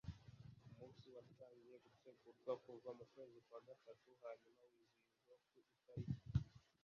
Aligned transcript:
umunsi 0.67 1.05
watangiye 1.15 1.75
gutegurwa 1.85 2.51
kuva 2.65 2.89
mu 2.97 3.05
kwezi 3.13 3.39
kwa 3.47 3.59
gatatu 3.67 4.09
hanyuma 4.23 4.63
wizihizwa 4.75 5.35
ku 5.47 5.55
itariki 5.75 6.19